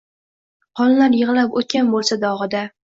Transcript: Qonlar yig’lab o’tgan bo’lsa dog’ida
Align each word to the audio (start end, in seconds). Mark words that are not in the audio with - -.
Qonlar 0.79 1.19
yig’lab 1.19 1.57
o’tgan 1.63 1.95
bo’lsa 1.95 2.23
dog’ida 2.29 2.69